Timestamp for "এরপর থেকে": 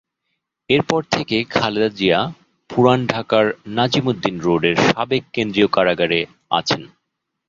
0.69-1.37